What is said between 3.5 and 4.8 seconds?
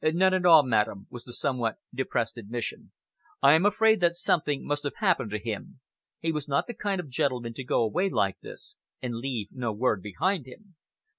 am afraid that something